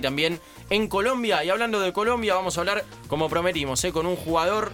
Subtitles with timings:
[0.00, 0.40] también
[0.70, 1.44] en Colombia.
[1.44, 3.92] Y hablando de Colombia, vamos a hablar, como prometimos, ¿eh?
[3.92, 4.72] con un jugador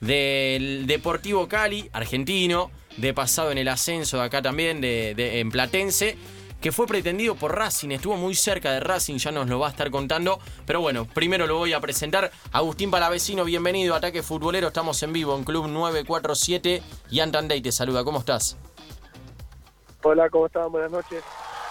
[0.00, 6.16] del Deportivo Cali, argentino, de pasado en el ascenso de acá también, de, en Platense,
[6.60, 9.70] que fue pretendido por Racing, estuvo muy cerca de Racing, ya nos lo va a
[9.70, 10.40] estar contando.
[10.66, 12.32] Pero bueno, primero lo voy a presentar.
[12.50, 18.02] Agustín Palavecino, bienvenido Ataque Futbolero, estamos en vivo en Club 947 y Antandey te saluda,
[18.02, 18.56] ¿cómo estás?
[20.02, 20.68] Hola, ¿cómo estás?
[20.70, 21.22] Buenas noches.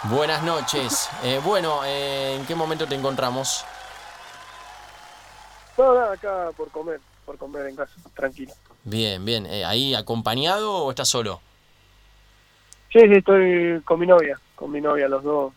[0.04, 1.09] Buenas noches.
[1.23, 3.66] Eh, bueno, eh, ¿en qué momento te encontramos?
[5.78, 8.54] No, nada, acá por comer, por comer en casa, tranquilo.
[8.83, 9.46] Bien, bien.
[9.47, 11.41] Eh, ¿Ahí acompañado o estás solo?
[12.93, 15.54] Sí, sí, estoy con mi novia, con mi novia, los dos,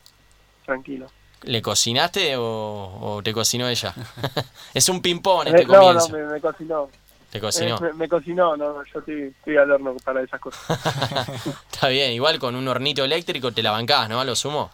[0.65, 1.07] tranquilo.
[1.43, 3.95] ¿Le cocinaste o, te cocinó ella?
[4.75, 6.13] es un ping-pong este comienzo.
[6.13, 6.89] No, no, me cocinó.
[7.31, 7.77] ¿Te cocinó?
[7.77, 10.63] Eh, me, cocinó, no, yo estoy, al horno para esas cosas.
[11.73, 14.21] Está bien, igual con un hornito eléctrico te la bancás, ¿no?
[14.21, 14.71] A lo sumo.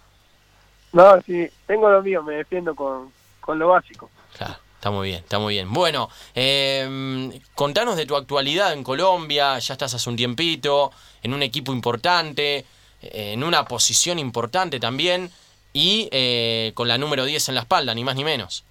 [0.93, 3.13] No, sí, tengo lo mío, me defiendo con,
[3.59, 4.11] lo básico.
[4.37, 5.71] Claro, está muy bien, está muy bien.
[5.71, 10.91] Bueno, eh, contanos de tu actualidad en Colombia, ya estás hace un tiempito,
[11.23, 12.65] en un equipo importante,
[13.03, 15.31] en una posición importante también,
[15.75, 18.65] y eh, con la número 10 en la espalda, ni más ni menos.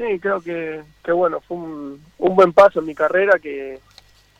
[0.00, 3.78] Sí, creo que, que bueno, fue un, un, buen paso en mi carrera que,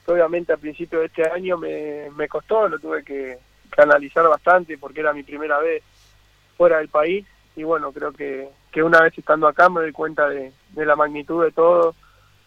[0.07, 3.39] obviamente al principio de este año me, me costó, lo tuve que,
[3.77, 5.83] analizar bastante porque era mi primera vez
[6.57, 10.29] fuera del país y bueno, creo que, que una vez estando acá me doy cuenta
[10.29, 11.95] de, de la magnitud de todo,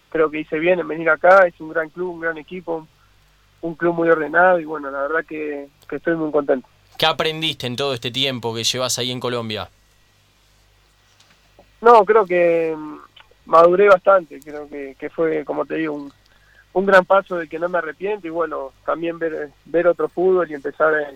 [0.10, 2.88] creo que hice bien en venir acá, es un gran club, un gran equipo,
[3.62, 6.68] un club muy ordenado y bueno, la verdad que, que estoy muy contento.
[6.98, 9.70] ¿Qué aprendiste en todo este tiempo que llevas ahí en Colombia?
[11.84, 12.98] No, creo que mm,
[13.48, 16.14] maduré bastante, creo que, que fue, como te digo, un,
[16.72, 20.50] un gran paso de que no me arrepiento y bueno, también ver, ver otro fútbol
[20.50, 21.14] y empezar eh,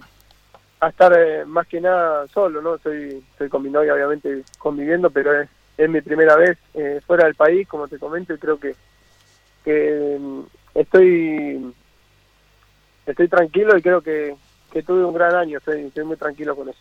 [0.82, 2.76] a estar eh, más que nada solo, ¿no?
[2.76, 7.24] Estoy, estoy con mi novia obviamente conviviendo, pero es, es mi primera vez eh, fuera
[7.24, 8.76] del país, como te comento, y creo que,
[9.64, 10.42] que mm,
[10.76, 11.74] estoy,
[13.06, 14.36] estoy tranquilo y creo que,
[14.74, 16.80] que tuve un gran año, estoy, estoy muy tranquilo con eso.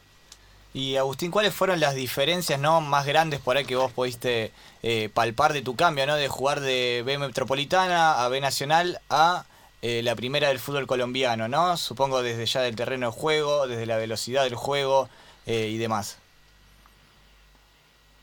[0.76, 5.08] Y Agustín, ¿cuáles fueron las diferencias no más grandes por ahí que vos pudiste eh,
[5.08, 6.16] palpar de tu cambio, ¿no?
[6.16, 9.46] De jugar de B Metropolitana a B Nacional a
[9.80, 11.78] eh, la primera del fútbol colombiano, ¿no?
[11.78, 15.08] Supongo desde ya del terreno de juego, desde la velocidad del juego
[15.46, 16.18] eh, y demás.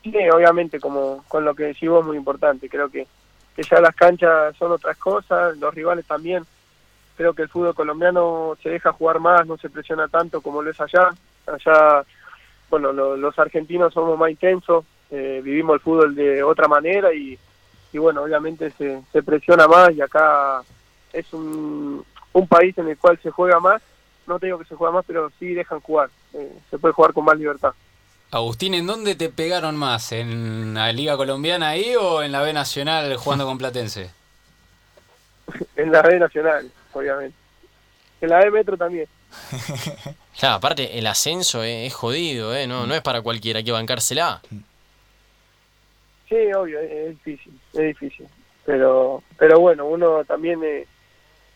[0.04, 2.68] Sí, obviamente, como con lo que decís vos, muy importante.
[2.68, 3.08] Creo que,
[3.56, 6.44] que ya las canchas son otras cosas, los rivales también.
[7.16, 10.70] Creo que el fútbol colombiano se deja jugar más, no se presiona tanto como lo
[10.70, 11.10] es allá.
[11.48, 12.04] Allá
[12.80, 17.38] bueno, los argentinos somos más intensos, eh, vivimos el fútbol de otra manera y,
[17.92, 20.60] y bueno, obviamente se, se, presiona más y acá
[21.12, 23.80] es un, un país en el cual se juega más,
[24.26, 27.12] no te digo que se juega más, pero sí dejan jugar, eh, se puede jugar
[27.12, 27.72] con más libertad.
[28.32, 30.10] Agustín, ¿en dónde te pegaron más?
[30.10, 34.10] ¿En la Liga Colombiana ahí o en la B Nacional jugando con Platense?
[35.76, 37.36] en la B Nacional, obviamente.
[38.20, 39.06] En la B Metro también.
[40.38, 42.66] Claro, aparte el ascenso es, jodido, ¿eh?
[42.66, 44.42] No, no es para cualquiera, que bancársela.
[46.28, 48.26] Sí, obvio, es, difícil, es difícil.
[48.66, 50.86] Pero, pero bueno, uno también eh,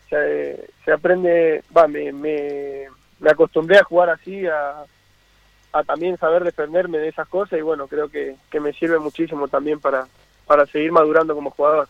[0.09, 2.87] se, aprende, va, me, me,
[3.29, 4.85] acostumbré a jugar así, a,
[5.73, 9.47] a también saber defenderme de esas cosas y bueno, creo que, que me sirve muchísimo
[9.47, 10.07] también para,
[10.45, 11.87] para seguir madurando como jugador.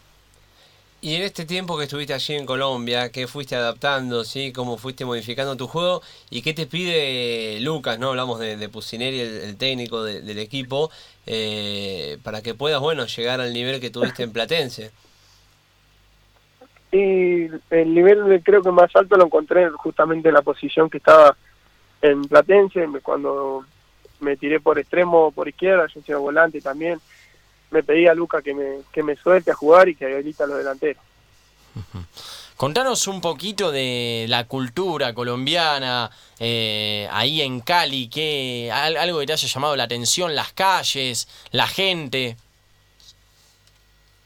[1.02, 4.52] Y en este tiempo que estuviste allí en Colombia, ¿qué fuiste adaptando, sí?
[4.52, 6.02] ¿Cómo fuiste modificando tu juego?
[6.30, 8.10] ¿Y qué te pide Lucas, no?
[8.10, 10.92] Hablamos de, de el, técnico del equipo,
[11.26, 14.92] eh, para que puedas, bueno, llegar al nivel que tuviste en Platense.
[16.92, 21.38] Y el nivel creo que más alto lo encontré justamente en la posición que estaba
[22.02, 23.64] en Platense, cuando
[24.20, 27.00] me tiré por extremo, por izquierda, yo soy volante también
[27.72, 30.48] me pedía a Luca que me, que me suelte a jugar y que habilita a
[30.48, 31.04] los delanteros.
[32.60, 39.34] Contanos un poquito de la cultura colombiana eh, ahí en Cali, que algo que te
[39.34, 42.36] haya llamado la atención, las calles, la gente.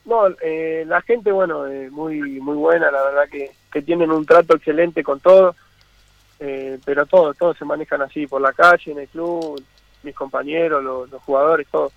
[0.05, 4.25] No, eh, la gente, bueno, eh, muy muy buena, la verdad que, que tienen un
[4.25, 5.55] trato excelente con todo,
[6.83, 9.63] pero todos, todos se manejan así por la calle, en el club,
[10.01, 11.93] mis compañeros, los, los jugadores, todos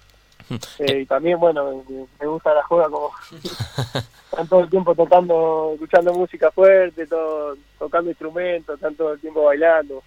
[0.79, 1.85] Eh, y también, bueno,
[2.21, 3.11] me gusta la joda como
[4.31, 9.45] están todo el tiempo tocando, escuchando música fuerte, todo, tocando instrumentos, están todo el tiempo
[9.45, 10.03] bailando.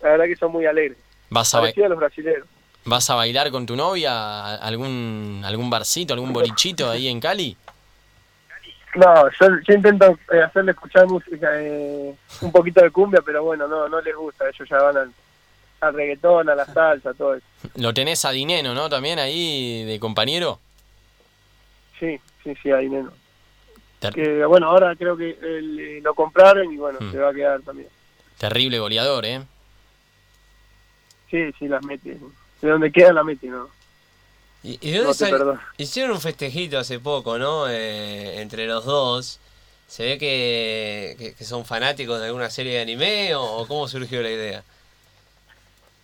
[0.00, 0.96] La verdad que son muy alegres.
[1.28, 2.46] ¿Vas a, a los brasileños.
[2.84, 7.56] ¿Vas a bailar con tu novia algún algún barcito, algún bolichito ahí en Cali?
[8.94, 13.88] No, yo, intento eh, hacerle escuchar música, eh, un poquito de cumbia, pero bueno, no
[13.88, 15.12] no les gusta, ellos ya van al,
[15.82, 17.44] al reggaetón, a la salsa, todo eso.
[17.76, 18.88] Lo tenés a Dineno, ¿no?
[18.88, 20.58] También ahí de compañero.
[21.98, 23.12] Sí, sí, sí, ahí menos.
[23.98, 27.10] Ter- Que bueno, ahora creo que eh, lo compraron y bueno, Mm.
[27.12, 27.88] se va a quedar también.
[28.38, 29.40] terrible goleador, ¿eh?
[31.30, 32.16] Sí, sí, las mete.
[32.60, 33.68] De donde queda la mete, ¿no?
[34.64, 35.60] ¿Y, y de dónde No sal-.
[35.78, 37.68] Hicieron un festejito hace poco, ¿no?
[37.68, 39.38] Eh, entre los dos.
[39.88, 43.86] ¿Se ve que, que- que son fanáticos de alguna serie de anime o, o cómo
[43.88, 44.62] surgió la idea?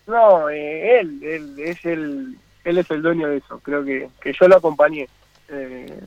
[0.09, 3.61] No, eh, él, él es el, él es el dueño de eso.
[3.61, 5.09] Creo que, que yo lo acompañé.
[5.49, 6.01] Eh,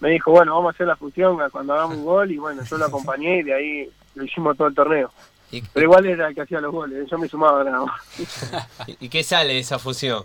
[0.00, 2.76] me dijo, bueno, vamos a hacer la fusión cuando hagamos un gol y bueno, yo
[2.76, 5.10] lo acompañé y de ahí lo hicimos todo el torneo.
[5.50, 8.00] ¿Y, Pero igual era el que hacía los goles, yo me sumaba nada más.
[8.88, 10.24] y- y qué sale de esa fusión?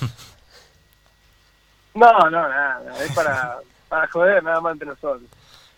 [1.94, 3.58] No, no, nada, es para,
[3.88, 5.22] para joder nada más entre nosotros.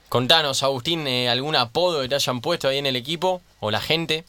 [0.08, 3.42] Contanos, Agustín, eh, ¿algún apodo que te hayan puesto ahí en el equipo?
[3.60, 4.24] ¿O la gente?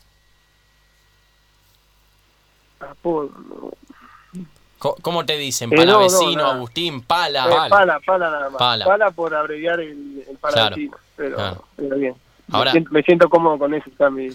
[2.79, 3.71] Apodo, no.
[4.79, 5.71] ¿Cómo te dicen?
[5.74, 6.56] Eh, no, no, Palavecino, nada.
[6.56, 7.45] Agustín, Pala.
[7.45, 7.69] Eh, Pala.
[7.69, 8.59] pala, pala nada más.
[8.59, 8.85] Pala.
[8.85, 12.15] Pala, por abreviar el, el palavecino, pero, pero bien.
[12.51, 13.89] Ahora- Me, siento, me siento cómodo con eso.
[13.89, 14.29] Hasta, mi-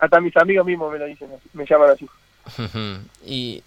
[0.00, 2.08] hasta mis amigos mismos me lo dicen, así, me llaman así.
[3.26, 3.62] y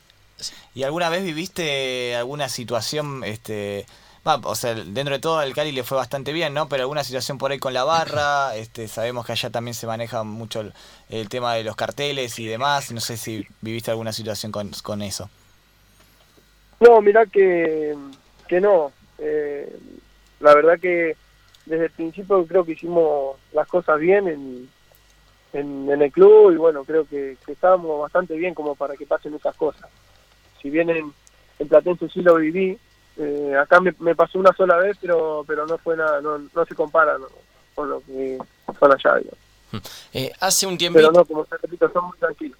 [0.75, 3.85] ¿Y alguna vez viviste alguna situación, este,
[4.27, 6.67] va, o sea, dentro de todo al Cali le fue bastante bien, ¿no?
[6.67, 10.23] Pero alguna situación por ahí con la barra, este, sabemos que allá también se maneja
[10.23, 10.73] mucho el,
[11.09, 15.01] el tema de los carteles y demás, no sé si viviste alguna situación con, con
[15.01, 15.29] eso.
[16.79, 17.95] No, mirá que,
[18.47, 18.91] que no.
[19.17, 19.75] Eh,
[20.39, 21.15] la verdad que
[21.65, 24.69] desde el principio creo que hicimos las cosas bien en,
[25.53, 29.05] en, en el club y bueno, creo que, que estábamos bastante bien como para que
[29.05, 29.89] pasen esas cosas.
[30.61, 31.13] Si bien en,
[31.59, 32.77] en Platense sí lo viví,
[33.17, 36.65] eh, acá me, me pasó una sola vez, pero pero no fue nada, no, no
[36.65, 37.27] se compara ¿no?
[37.75, 38.37] con lo que
[38.79, 39.19] son allá.
[40.13, 41.07] eh, hace un tiempito...
[41.09, 42.57] Pero no, como te repito, son muy tranquilos.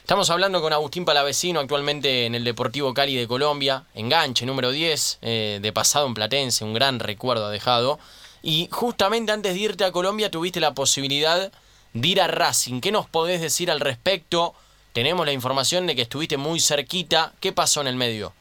[0.00, 5.18] Estamos hablando con Agustín Palavecino, actualmente en el Deportivo Cali de Colombia, enganche número 10,
[5.22, 7.98] eh, de pasado en Platense, un gran recuerdo ha dejado.
[8.40, 11.50] Y justamente antes de irte a Colombia tuviste la posibilidad
[11.92, 12.80] de ir a Racing.
[12.80, 14.54] ¿Qué nos podés decir al respecto?
[14.92, 17.32] Tenemos la información de que estuviste muy cerquita.
[17.40, 18.32] ¿Qué pasó en el medio?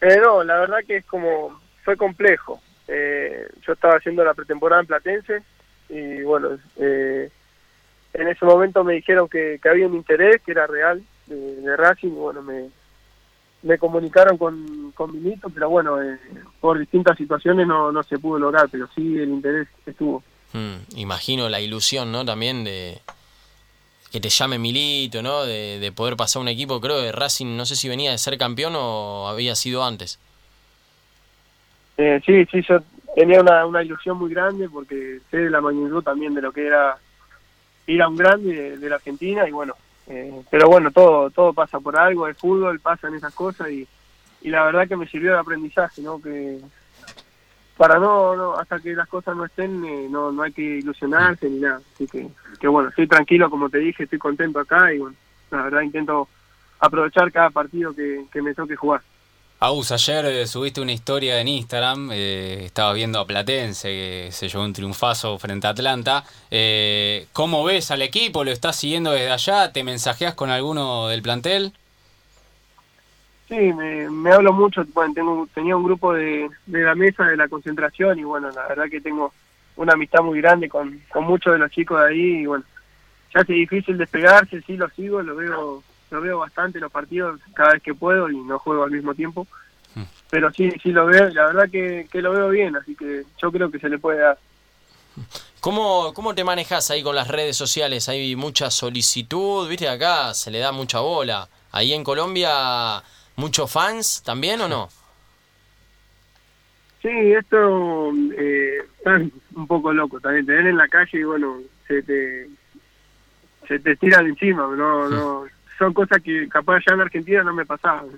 [0.00, 2.60] Eh, no, la verdad que es como, fue complejo.
[2.88, 5.42] Eh, yo estaba haciendo la pretemporada en Platense
[5.88, 7.30] y bueno, eh,
[8.12, 12.10] en ese momento me dijeron que, que había un interés, que era real, de, Racing,
[12.10, 12.70] bueno, me,
[13.62, 16.18] me comunicaron con, con Milito, pero bueno, eh,
[16.60, 20.22] por distintas situaciones no, no se pudo lograr, pero sí el interés estuvo.
[20.52, 22.24] Hmm, imagino la ilusión, ¿no?
[22.24, 23.00] También de
[24.16, 25.44] que te llame Milito, ¿no?
[25.44, 28.38] De, de poder pasar un equipo, creo que Racing, no sé si venía de ser
[28.38, 30.18] campeón o había sido antes.
[31.98, 32.78] Eh, sí, sí, yo
[33.14, 36.66] tenía una, una ilusión muy grande porque sé de la magnitud también de lo que
[36.66, 36.96] era
[37.86, 39.74] ir a un grande de, la Argentina y bueno,
[40.06, 43.86] eh, pero bueno, todo todo pasa por algo, el fútbol pasan esas cosas y,
[44.40, 46.22] y la verdad que me sirvió de aprendizaje, ¿no?
[46.22, 46.58] Que
[47.76, 51.48] para no, no hasta que las cosas no estén, eh, no, no hay que ilusionarse
[51.48, 51.80] ni nada.
[51.94, 52.28] Así que,
[52.58, 55.16] que bueno, estoy tranquilo, como te dije, estoy contento acá y bueno,
[55.50, 56.28] la verdad intento
[56.78, 59.02] aprovechar cada partido que, que me toque jugar.
[59.58, 64.50] Agus, ayer eh, subiste una historia en Instagram, eh, estaba viendo a Platense, que se
[64.50, 66.24] llevó un triunfazo frente a Atlanta.
[66.50, 68.44] Eh, ¿Cómo ves al equipo?
[68.44, 69.72] ¿Lo estás siguiendo desde allá?
[69.72, 71.72] ¿Te mensajeas con alguno del plantel?
[73.48, 77.36] Sí, me, me hablo mucho, bueno, tengo, tenía un grupo de, de la mesa de
[77.36, 79.32] la concentración y bueno, la verdad que tengo
[79.76, 82.64] una amistad muy grande con, con muchos de los chicos de ahí y bueno,
[83.32, 87.72] ya hace difícil despegarse, sí lo sigo, lo veo lo veo bastante los partidos cada
[87.72, 89.46] vez que puedo y no juego al mismo tiempo,
[89.94, 90.02] Mm.
[90.28, 93.50] pero sí, sí lo veo la verdad que, que lo veo bien, así que yo
[93.50, 94.38] creo que se le puede dar.
[95.60, 98.08] ¿Cómo, ¿Cómo te manejas ahí con las redes sociales?
[98.10, 101.48] Hay mucha solicitud, viste, acá se le da mucha bola.
[101.72, 103.02] Ahí en Colombia,
[103.36, 104.88] muchos fans también o no?
[107.02, 108.84] Sí, esto eh,
[109.54, 110.44] un poco loco también.
[110.44, 112.48] Te ven en la calle y bueno, se te,
[113.68, 114.66] se te tiran encima.
[114.74, 115.44] No, no,
[115.78, 118.08] son cosas que capaz ya en Argentina no me pasaban.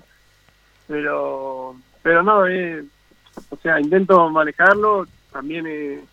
[0.87, 2.83] Pero, pero no, eh,
[3.49, 5.05] o sea, intento manejarlo.
[5.31, 6.03] También, eh,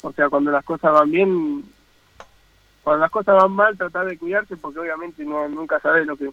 [0.00, 1.64] o sea, cuando las cosas van bien,
[2.82, 6.30] cuando las cosas van mal, tratar de cuidarse porque obviamente no nunca sabes lo que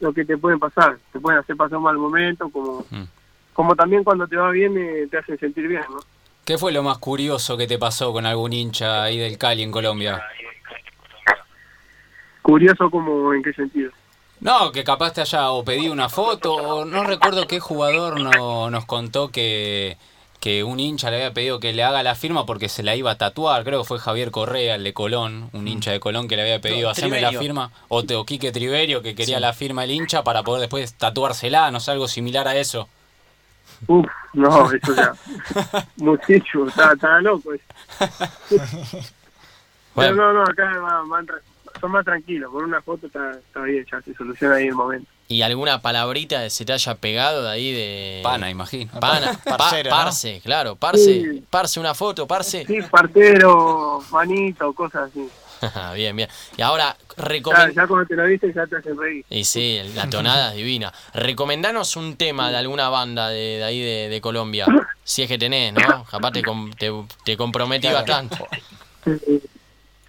[0.00, 0.98] lo que te pueden pasar.
[1.12, 3.04] Te pueden hacer pasar un mal momento, como Mm.
[3.52, 5.98] como también cuando te va bien eh, te hace sentir bien, ¿no?
[6.44, 9.70] ¿Qué fue lo más curioso que te pasó con algún hincha ahí del Cali en
[9.70, 10.20] Colombia?
[12.42, 13.92] Curioso como en qué sentido.
[14.40, 18.70] No, que capaz te haya o pedido una foto, o no recuerdo qué jugador no,
[18.70, 19.98] nos contó que,
[20.40, 23.10] que un hincha le había pedido que le haga la firma porque se la iba
[23.10, 23.62] a tatuar.
[23.62, 26.60] Creo que fue Javier Correa, el de Colón, un hincha de Colón que le había
[26.60, 27.70] pedido hacerme la firma.
[27.88, 29.40] O, te- o Quique Triverio que quería Sí.
[29.42, 32.88] la firma del hincha para poder después tatuársela, no sé, algo similar a eso.
[33.86, 35.14] Uf, no, eso ya.
[35.96, 37.50] Muchísimo, está, está loco.
[38.48, 38.64] Pero
[39.94, 41.26] Bueno, no, no, acá van- van
[41.80, 42.50] son más tranquilos.
[42.52, 45.10] Por una foto está, está bien, ya se soluciona ahí el momento.
[45.30, 48.20] ¿Y alguna palabrita que se te haya pegado de ahí de.
[48.22, 48.90] Pana, imagino.
[49.00, 49.96] Pana, pa- Parcero, ¿no?
[49.96, 51.44] parce, claro, parce, Sí.
[51.48, 52.66] parce una foto, parce.
[52.66, 55.28] Sí, partero, manito, cosas así.
[55.94, 56.28] bien, bien.
[56.56, 57.74] Y ahora, Ya, recomend...
[57.74, 59.24] ya cuando te lo viste ya te hacen reír.
[59.30, 60.92] Y sí, la tonada es divina.
[61.14, 64.66] Recomendanos un tema de alguna banda de, de ahí de, de Colombia.
[65.02, 66.04] Si es que tenés, ¿no?
[66.04, 66.92] Capaz te, com- te,
[67.24, 68.36] te comprometí bastante.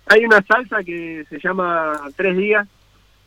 [0.07, 2.67] Hay una salsa que se llama Tres Días,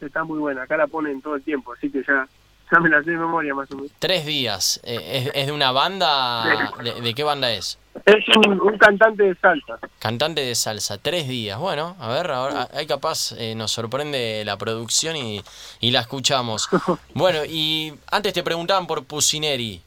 [0.06, 0.62] está muy buena.
[0.62, 2.26] Acá la ponen todo el tiempo, así que ya,
[2.73, 3.90] ya me la sé de memoria más o menos.
[3.99, 4.80] Tres días.
[4.84, 6.73] Eh, ¿Es, es de una banda?
[6.82, 7.78] ¿De, de qué banda es?
[8.06, 9.78] Es un, un cantante de salsa.
[10.00, 10.99] Cantante de salsa.
[10.99, 11.58] Tres días.
[11.58, 15.42] Bueno, a ver, ahora hay capaz, eh, nos sorprende la producción y,
[15.80, 16.68] y la escuchamos.
[17.14, 19.80] Bueno, y antes te preguntaban por Pusineri.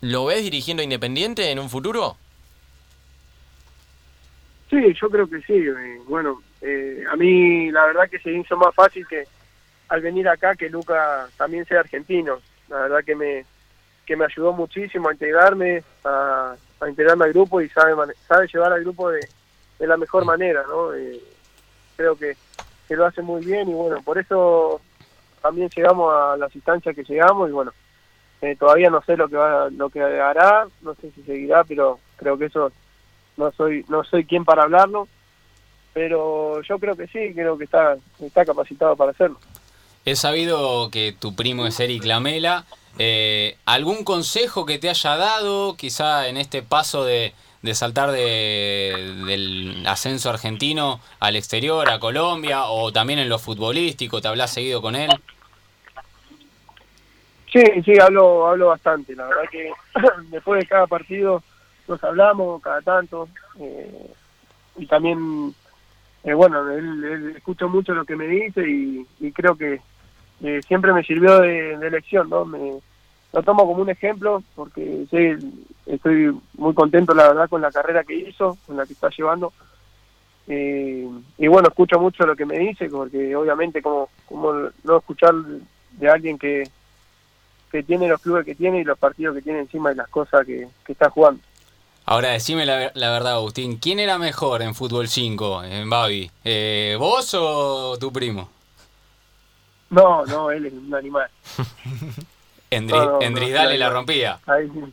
[0.00, 2.16] ¿Lo ves dirigiendo Independiente en un futuro?
[4.70, 5.52] Sí, yo creo que sí.
[5.52, 9.24] eh, bueno, eh, a mí la verdad que se hizo más fácil que
[9.88, 12.38] al venir acá que Luca también sea argentino.
[12.68, 13.44] La verdad que me
[14.06, 16.56] que me ayudó muchísimo a integrarme, a,
[16.88, 17.94] integrarme al grupo y sabe
[18.26, 19.20] sabe llevar al grupo de,
[19.78, 20.94] de la mejor manera, ¿no?
[20.94, 21.20] Eh,
[21.96, 22.36] creo que,
[22.88, 24.80] que lo hace muy bien y bueno, por eso
[25.40, 27.72] también llegamos a las instancias que llegamos y bueno,
[28.40, 31.98] eh, todavía no sé lo que va, lo que hará, no sé si seguirá, pero
[32.16, 32.72] creo que eso
[33.36, 35.08] no soy no soy quien para hablarlo,
[35.92, 39.38] pero yo creo que sí, creo que está está capacitado para hacerlo.
[40.04, 42.64] He sabido que tu primo es Eric Lamela.
[42.98, 47.32] Eh, ¿Algún consejo que te haya dado, quizá en este paso de,
[47.62, 54.20] de saltar de- del ascenso argentino al exterior, a Colombia, o también en lo futbolístico?
[54.20, 55.10] ¿Te hablas seguido con él?
[57.52, 59.14] Sí, sí, hablo, hablo bastante.
[59.14, 59.70] La verdad que
[60.30, 61.42] después de cada partido
[61.86, 63.28] nos hablamos cada tanto.
[63.60, 64.10] eh,
[64.76, 65.54] y también,
[66.24, 69.80] eh, bueno, él, él escucho mucho lo que me dice y, creo que
[70.42, 72.44] eh, siempre me sirvió de, de lección, ¿no?
[72.44, 72.80] Me,
[73.32, 78.04] lo tomo como un ejemplo porque sí, estoy muy contento, la verdad, con la carrera
[78.04, 79.52] que hizo, con la que está llevando.
[80.48, 84.52] Eh, y bueno, escucho mucho lo que me dice porque obviamente como, como
[84.84, 85.34] no escuchar
[85.92, 86.64] de alguien que,
[87.70, 90.44] que tiene los clubes que tiene y los partidos que tiene encima y las cosas
[90.44, 91.40] que está jugando.
[92.04, 93.78] Ahora, decime la, la verdad, Agustín.
[93.78, 96.30] ¿Quién era mejor en Fútbol 5, en Babi?
[96.44, 98.50] Eh, ¿Vos o tu primo?
[99.90, 101.28] No, no, él es un animal.
[102.70, 104.40] Endri, No, no, no, la rompía.
[104.46, 104.92] Ahí sí.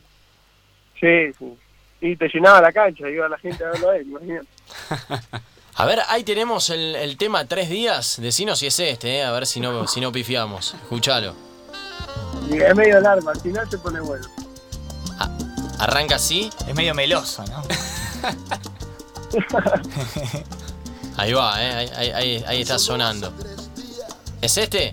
[1.00, 1.58] Sí, sí.
[2.02, 4.48] Y te llenaba la cancha, iba la gente a verlo a él, imagínate.
[5.76, 8.20] A ver, ahí tenemos el, el tema tres días.
[8.20, 10.74] Decinos si es este, eh, a ver si no, si no pifiamos.
[10.74, 11.34] Escuchalo.
[12.50, 14.26] Y es medio largo, al final se pone bueno.
[15.80, 16.50] Arranca así.
[16.68, 17.62] Es medio meloso, ¿no?
[21.16, 23.32] Ahí va, eh, ahí, ahí- ahí- ahí está sonando.
[24.40, 24.92] ¿Es este?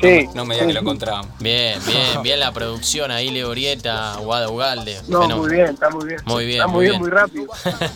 [0.00, 0.28] Sí.
[0.34, 1.26] No me digas que lo encontramos.
[1.40, 5.00] Bien, bien, bien la producción ahí, Leorieta, Guada Ugalde.
[5.08, 6.20] No, muy bien, está muy bien.
[6.24, 7.02] Muy bien, Está muy muy bien, bien.
[7.02, 7.46] muy rápido.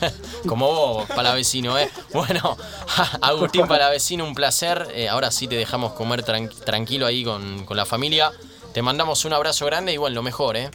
[0.49, 1.91] Como vos, palavecino, ¿eh?
[2.13, 2.57] Bueno,
[3.21, 4.89] Agustín Palavecino, un placer.
[4.95, 8.33] Eh, ahora sí te dejamos comer tran- tranquilo ahí con, con la familia.
[8.73, 10.71] Te mandamos un abrazo grande y bueno, lo mejor, ¿eh?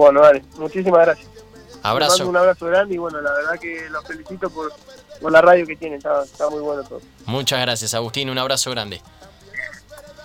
[0.00, 1.28] Bueno, dale, muchísimas gracias.
[1.28, 2.28] Les mando Abrazo.
[2.28, 4.72] un abrazo grande y bueno, la verdad que los felicito por,
[5.20, 7.02] por la radio que tienen, está, está muy bueno todo.
[7.26, 8.30] Muchas gracias, Agustín.
[8.30, 9.02] Un abrazo grande.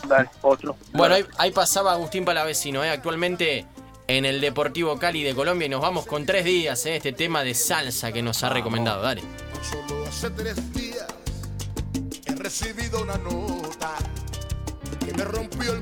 [0.08, 0.78] Dale, otro.
[0.94, 2.90] Bueno, ahí, ahí pasaba Agustín Palavecino, ¿eh?
[2.90, 3.66] actualmente
[4.08, 6.96] en el Deportivo Cali de Colombia y nos vamos con tres días, ¿eh?
[6.96, 9.02] este tema de salsa que nos ha recomendado.
[9.02, 9.24] Dale.
[9.62, 11.06] Solo hace tres días
[12.28, 13.92] he recibido una nota
[15.06, 15.82] que me rompió el